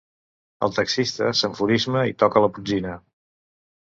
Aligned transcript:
El 0.67 0.73
taxista 0.77 1.29
s'enfurisma 1.41 2.01
i 2.13 2.17
toca 2.25 2.43
la 2.47 2.53
botzina. 2.57 2.99